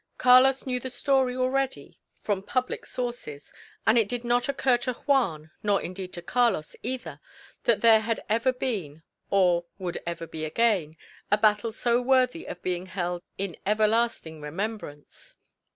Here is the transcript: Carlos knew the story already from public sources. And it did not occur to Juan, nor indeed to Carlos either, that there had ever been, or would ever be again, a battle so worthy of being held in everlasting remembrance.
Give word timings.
Carlos 0.17 0.65
knew 0.65 0.79
the 0.79 0.89
story 0.89 1.35
already 1.35 1.99
from 2.23 2.41
public 2.41 2.87
sources. 2.87 3.53
And 3.85 3.99
it 3.99 4.09
did 4.09 4.23
not 4.23 4.49
occur 4.49 4.75
to 4.77 4.93
Juan, 4.93 5.51
nor 5.61 5.79
indeed 5.79 6.11
to 6.13 6.23
Carlos 6.23 6.75
either, 6.81 7.19
that 7.65 7.81
there 7.81 7.99
had 7.99 8.19
ever 8.27 8.51
been, 8.51 9.03
or 9.29 9.65
would 9.77 10.01
ever 10.07 10.25
be 10.25 10.43
again, 10.43 10.97
a 11.29 11.37
battle 11.37 11.71
so 11.71 12.01
worthy 12.01 12.47
of 12.47 12.63
being 12.63 12.87
held 12.87 13.21
in 13.37 13.57
everlasting 13.63 14.41
remembrance. 14.41 15.37